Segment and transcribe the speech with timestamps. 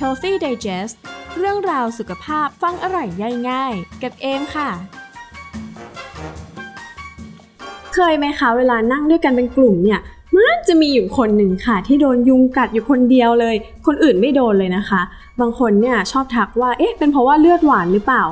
[0.00, 0.94] Healthy Digest
[1.38, 4.70] เรื่องราวสุขภาพฟังอร่อยย่อยง่าย กับเอมค่ะ
[7.94, 10.00] เคยไหมคะเวลานั่งด้วยกันเป็นกลุ่มเนี่ย
[10.36, 13.56] มันจะมีอยู่คนหนึ่งค่ะ ที่โดนยุงกัดอยู่คนเดียวเลย
[13.86, 15.02] คนอื่นไม่โดนเลยนะคะ
[15.40, 18.22] บางคนเนี่ยชอบทักว่าเอ๊ะเป็นเพราะว่าเลือดหวานหรือเปล่า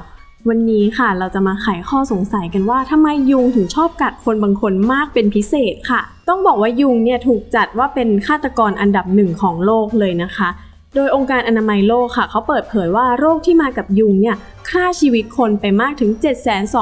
[0.49, 10.49] วันนี้ค่ะเราจะมาไขข้อสงสัยกันว่าทำไมยุงถึงชอบกัดคนบางคนมากเป็นพิเศษค่ะ ต้องบอกว่ายุงเนี่ยถูกจัดว่าเป็นฆาตกรอันดับหนึ่งของโลกเลยนะคะ
[10.95, 14.37] โดยองค์การอนามัยโลกค่ะเขาเปิดเผยว่าโรคที่มากับยุงเนี่ย
[14.71, 16.11] ฆ่าชีวิตคนไปมากถึง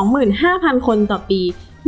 [0.08, 1.40] 725,000 คนต่อปี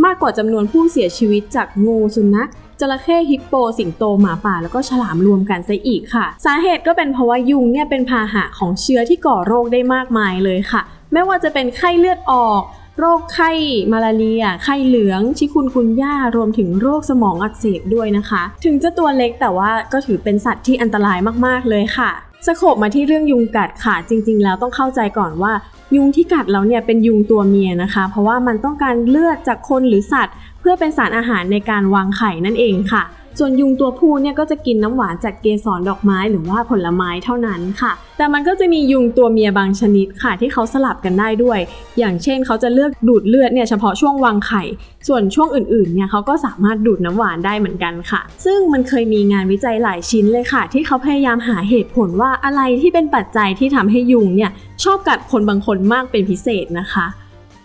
[0.04, 2.48] มากกว่าจำนวนผู้เสียชีวิตจากงูสุนัข
[2.80, 10.82] จระเข้ฮิปโป สิงโตหมาป่าแล้วก็ฉลามรวมกันซะอีกค่ะ สาเหตุก็เป็นเพราะว่ายุงเนี่ยเป็นพาหะของเชื้อที่ก่อโรคได้มากมายเลยค่ะ
[11.14, 12.62] ไม่ว่าจะเป็นไข้เลือดออก
[12.98, 13.50] โรคไข้
[13.92, 22.10] มาลาเรีย ไข้เหลือง ชิคุนกุนย่ารวมถึงโรคสมองอักเสบด้วยนะคะ ถึงจะตัวเล็กแต่ว่าก็ถือเป็นสัตว์ที่อันตรายมากๆเลยค่ะ
[22.46, 25.52] สโคบมาที่เรื่องยุงกัดค่ะจริง ๆ แล้วต้องเข้าใจก่อนว่า
[25.96, 33.02] ยุงที่กัดเราเนี่ยเป็นยุงตัวเมียนะคะ เพราะว่ามันต้องการเลือดจากคนหรือสัตว์ เพื่อเป็นสารอาหารในการวางไข่นั่นเองค่ะ
[33.38, 41.58] ส่วนยุงตัวผู้เนี่ยก็จะกินน้ำหวานจากเกสรดอกไม้หรือว่าผลไม้เท่านั้นค่ะ แต่มันก็จะมียุงตัวเมียบางชนิดค่ะที่เขาสลับกันได้ด้วย
[41.98, 44.62] อย่างเช่นเขาจะเลือกดูดเลือดเนี่ยเฉพาะช่วงวางไข่
[45.08, 54.50] ส่วนช่วงอื่นๆเนี่ยเขาก็สามารถดูดน้ำหวานได้เหมือนกันค่ะ ซึ่งมันเคยมีงานวิจัยหลายชิ้นเลยค่ะ ที่เขาพยายามหาเหตุผลว่าอะไรที่เป็นปัจจัยที่ทำให้ยุงเนี่ย
[54.84, 57.06] ชอบกัดคนบางคนมากเป็นพิเศษนะคะ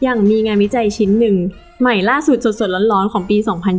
[0.04, 1.36] อย่างมีงานวิจัยชิ้นหนึ่ง
[1.82, 3.38] ใหม่ล่าสุดสดๆร้อนๆของปี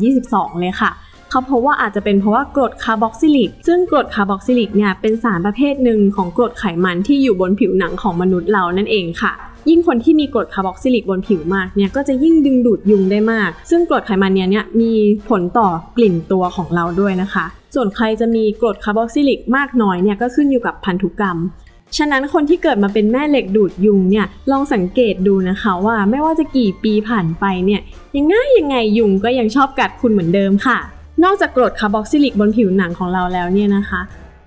[0.08, 0.91] 2022 เลยค่ะ
[1.31, 9.33] เขาพบว่าอาจจะเป็นเพราะว่ากรดคาร์บอกซิลิก ซึ่งกรดคาร์บอกซิลิกเนี่ยเป็นสารประเภทหนึ่งของกรดไขมันที่อยู่บนผิวหนังของมนุษย์เรานั่นเองค่ะ
[9.69, 14.92] ยิ่งคนที่มีกรดคาร์บอกซิลิกบนผิวมากเนี่ยก็จะยิ่งดึงดูดยุงได้มาก ซึ่งกรดไขมันเนี่ยเนี่ยมี
[15.28, 21.39] ผลต่อกลิ่นตัวของเราด้วยนะคะ ส่วนใครจะมีกรดคาร์บอกซิลิกมากน้อยเนี่ยก็ขึ้นอยู่กับพันธุกรรม
[21.97, 27.80] ฉะนั้นคนที่เกิดมาเป็นแม่เหล็กดูดยุงเนี่ยลองสังเกตดูนะคะว่าไม่ว่าจะกี่ปีผ่านไปเนี่ย
[28.17, 30.79] ยังไงยังไงยุงก็ยังชอบกัดคุณเหมือนเดิมค่ะ
[31.25, 34.01] นอกจากกรดคาร์บอกซิลิกบนผิวหนังของเราแล้วเนี่ยนะคะ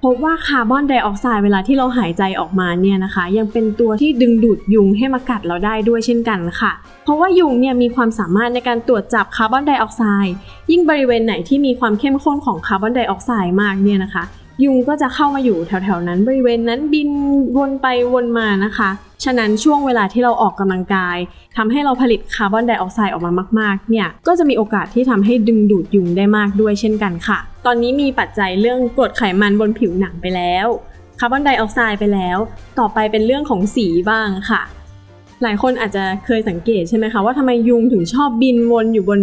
[0.04, 6.72] พบว่าคาร์บอนไดออกไซด์เวลาที่เราหายใจออกมาเนี่ยนะคะ ยังเป็นตัวที่ดึงดูดยุงให้มากัดเราได้ด้วยเช่นกันค่ะ
[7.04, 10.34] เพราะว่ายุงเนี่ยมีความสามารถในการตรวจจับคาร์บอนไดออกไซด์
[10.72, 14.24] ยิ่งบริเวณไหนที่มีความเข้มข้นของคาร์บอนไดออกไซด์มากเนี่ยนะคะ
[14.64, 17.10] ยุงก็จะเข้ามาอยู่แถวๆนั้น บริเวณนั้นบิน
[17.58, 18.90] วนไปวนมานะคะ
[19.24, 21.18] ฉะนั้นช่วงเวลาที่เราออกกำลังกาย
[21.58, 30.68] ทำให้เราผลิตคาร์บอนไดออกไซด์ออกมามากๆ เนี่ย ก็จะมีโอกาสที่ทำให้ดึงดูดยุงได้มากด้วยเช่นกันค่ะ ตอนนี้มีปัจจัยเรื่องกรดไขมันบนผิวหนังไปแล้ว
[31.20, 32.38] คาร์บอนไดออกไซด์ไปแล้ว
[32.80, 34.62] ต่อไปเป็นเรื่องของสีบ้างค่ะ
[35.44, 39.22] หลายคนอาจจะเคยสังเกตใช่ไหมคะว่าทำไมยุงถึงชอบบินวนอยู่บน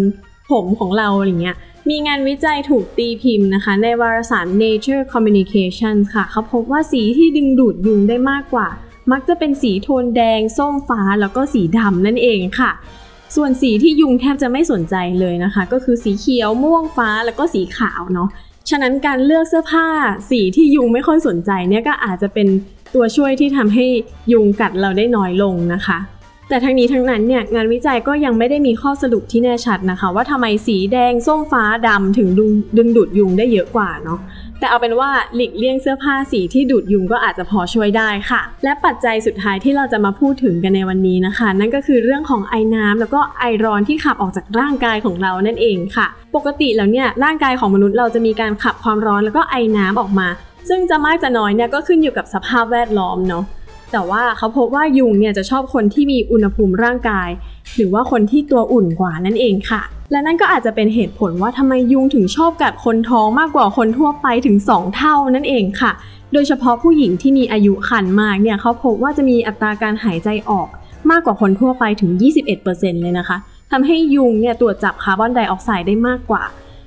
[0.51, 1.57] ผมของเราอะไรเงี้ย
[1.89, 8.69] มีงานวิจัยถูกตีพิมพ์นะคะ ในวารสาร Nature Communications ค่ะ เขาพบว่าสีที่ดึงดูดยุงได้มากกว่า
[9.13, 12.71] มักจะเป็นสีโทนแดง ส้มฟ้าแล้วก็สีดำนั่นเองค่ะ
[13.37, 18.29] ส่วนสีที่ยุงแทบจะไม่สนใจเลยนะคะ ก็คือสีเขียวม่วงฟ้าแล้วก็สีขาวเนาะ
[18.71, 19.87] ฉะนั้นการเลือกเสื้อผ้า
[20.31, 22.49] สีที่ยุงไม่ค่อยสนใจเนี่ยก็อาจจะเป็น
[22.95, 23.87] ตัวช่วยที่ทำให้
[24.33, 25.99] ยุงกัดเราได้น้อยลงนะคะ
[26.51, 34.19] แต่ทั้งนี้ทั้งนั้นเนี่ยงานวิจัยก็ยังไม่ได้มีข้อสรุปที่แน่ชัดนะคะ ว่าทำไมสีแดงส้มฟ้าดำถึงดึงดึงดูดยุงได้เยอะกว่าเนาะ
[34.59, 46.07] แต่เอาเป็นว่าหลีกเลี่ยงเสื้อผ้าสีที่ดูดยุงก็อาจจะพอช่วยได้ค่ะ และปัจจัยสุดท้ายที่เราจะมาพูดถึงกันในวันนี้นะคะ นั่นก็คือเรื่องของไอน้ำแล้วก็ไอร้อนที่ขับออกจากร่างกายของเรานั่นเองค่ะ
[46.37, 50.29] ปกติแล้วเนี่ยร่างกายของมนุษย์เราจะมีการขับความร้อนแล้วก็ไอน้ำออกมา
[50.69, 53.45] ซึ่งจะมากจะน้อยเนี่ยก็ขึ้นอยู่กับสภาพแวดล้อมเนาะ
[53.93, 57.29] แต่ว่าเขาพบว่ายุงเนี่ยจะชอบคนที่มีอุณหภูมิร่างกาย
[57.77, 65.93] หรือว่าคนที่ตัวอุ่นกว่านั่นเองค่ะ และนั่นก็อาจจะเป็นเหตุผลว่าทำไมยุงถึงชอบกัดคนท้องมากกว่าคนทั่วไปถึง 2 เท่านั่นเองค่ะ
[66.33, 70.69] โดยเฉพาะผู้หญิงที่มีอายุครรภ์มากเนี่ยเขาพบว่าจะมีอัตราการหายใจออก
[71.11, 72.11] มากกว่าคนทั่วไปถึง
[72.57, 73.37] 21%เลยนะคะ
[73.71, 76.45] ทำให้ยุงเนี่ยตรวจจับคาร์บอนไดออกไซด์ได้มากกว่า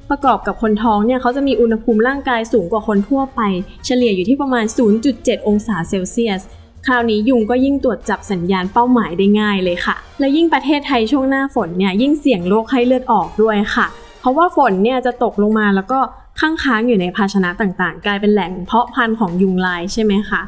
[0.10, 3.42] ประกอบกับคนท้องเนี่ยเขาจะมีอุณหภูมิร่างกายสูงกว่าคนทั่วไป
[3.86, 4.66] เฉลี่ยอยู่ที่ประมาณ
[5.06, 6.42] 0.7 องศาเซลเซียส
[6.88, 13.88] คราวนี้ยุงก็ยิ่งตรวจจับสัญญาณเป้าหมายได้ง่ายเลยค่ะ และยิ่งประเทศไทยช่วงหน้าฝนเนี่ยยิ่งเสี่ยงโรคไข้เลือดออกด้วยค่ะ
[14.22, 16.00] เพราะว่าฝนเนี่ยจะตกลงมาแล้วก็
[16.40, 20.42] ค้างค้างอยู่ในภาชนะต่างๆ กลายเป็นแหล่งเพาะพันธุ์ของยุงลายใช่ไหมคะ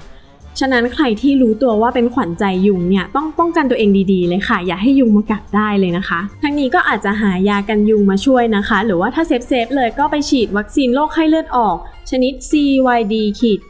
[0.59, 11.77] ฉะนั้นใครที่รู้ตัวว่าเป็นขวัญใจยุงเนี่ยต้องป้องกันตัวเองดีๆเลยค่ะ อย่าให้ยุงมากัดได้เลยนะคะ ทั้งนี้ก็อาจจะหายากันยุงมาช่วยนะคะ หรือว่าถ้า safe safe ๆเลยก็ไปฉีดวัคซีนโรคไข้เลือดออก
[12.09, 13.15] ชนิด CYD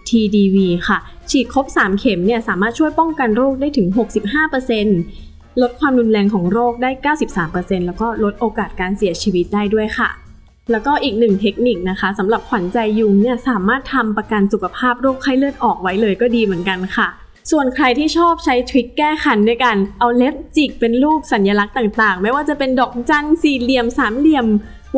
[0.10, 0.58] TDV
[0.88, 0.98] ค่ะ
[1.32, 3.88] ฉีดครบ 3 เข็มเนี่ยสามารถช่วยป้องกันโรคได้ถึง
[4.74, 7.14] 65%ลดความรุนแรงของโรคได้
[7.48, 10.10] 93%แล้วก็ลดโอกาสการเสียชีวิตได้ด้วยค่ะ
[10.72, 17.08] แล้วก็อีกหนึ่งเทคนิคนะคะสำหรับขวัญใจยุงเนี่ยสามารถทำประกันสุขภาพโรคไข้เลือดออกไว้เลยก็ดีเหมือนกันค่ะ
[17.52, 24.46] ส่วนใครที่ชอบใช้ทริคแก้คันด้วยกัน เอาเล็บจิกเป็นรูปสัญลักษณ์ต่างๆ ไม่ว่าจะเป็นดอกจันสี่เหลี่ยมสามเหลี่ยม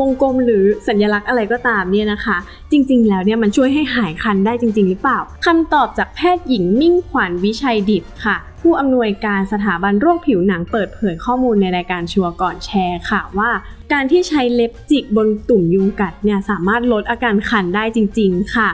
[0.08, 2.36] งกลมหรือสัญลักษณ์อะไรก็ตามเนี่ยนะคะ
[2.70, 13.50] จริง ๆ แล้วเนี่ยมันช่วยให้หายคันได้จริง ๆ หรือเปล่าคำตอบจากแพทย์หญิงมิ่งขวัญวิชัยดิตค่ะผู้อำนวยการสถาบันโรคผิวหนังเปิดเผยข้อมูลในรายการชัวร์ก่อนแชร์ค่ะว่า
[13.92, 18.70] การที่ใช้เล็บจิกบนตุ่มยุงกัดเนี่ยสามารถลดอาการคันได้จริง ๆ ค่ะ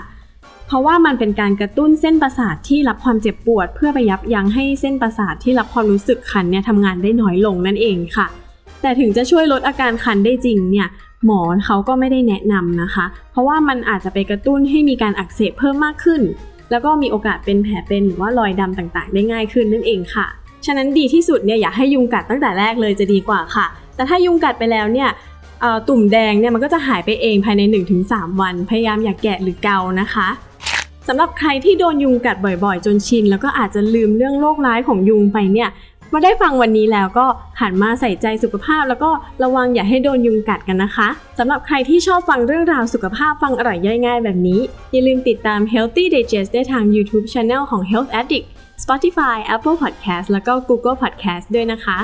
[0.66, 8.26] เพราะว่ามันเป็นการกระตุ้นเส้นประสาทที่รับความเจ็บปวด เพื่อไปยับยั้งให้เส้นประสาทที่รับความรู้สึกคันเนี่ยทำงานได้น้อยลงนั่นเองค่ะ
[8.82, 10.88] แต่ถึงจะช่วยลดอาการคันได้จริงเนี่ย
[11.26, 16.22] หมอเขาก็ไม่ได้แนะนำนะคะ เพราะว่ามันอาจจะไปกระตุ้นให้มีการอักเสบเพิ่มมากขึ้น
[16.70, 20.26] แล้วก็มีโอกาสเป็นแผลเป็นหรือว่ารอยดำต่างๆ ได้ง่ายขึ้นนั่นเองค่ะ
[20.66, 23.66] ฉะนั้นดีที่สุดเนี่ยอย่าให้ยุงกัดตั้งแต่แรกเลยจะดีกว่าค่ะ
[23.96, 25.08] แต่ถ้ายุงกัดไปแล้วเนี่ย
[25.88, 27.62] ตุ่มแดงเนี่ยมันก็จะหายไปเองภายใน
[28.02, 30.28] 1-3 วัน พยายามอย่าแกะหรือเกานะคะ
[31.08, 35.68] สำหรับใครที่โดนยุงกัดบ่อยๆ จนชิน แล้วก็อาจจะลืมเรื่องโรคร้ายของยุงไปเนี่ย
[36.16, 37.26] มาได้ฟังวันนี้แล้วก็
[37.61, 39.11] หันมาใส่ใจสุขภาพ แล้วก็
[39.43, 41.08] ระวังอย่าให้โดนยุงกัดกันนะคะ
[41.38, 44.61] สำหรับใครที่ชอบฟังเรื่องราวสุขภาพฟังอร่อยย่อยง่ายแบบนี้
[44.93, 48.46] อย่าลืมติดตาม Healthy Digest ได้ทาง YouTube Channel ของ Health Addict
[48.84, 51.99] Spotify Apple Podcast แล้วก็ Google Podcast ด้วยนะคะ